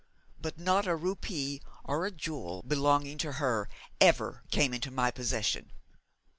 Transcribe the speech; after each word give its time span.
But 0.41 0.57
not 0.57 0.87
a 0.87 0.95
rupee 0.95 1.61
or 1.83 2.07
a 2.07 2.11
jewel 2.11 2.63
belonging 2.63 3.19
to 3.19 3.33
her 3.33 3.69
ever 3.99 4.41
came 4.49 4.73
into 4.73 4.89
my 4.89 5.11
possession. 5.11 5.71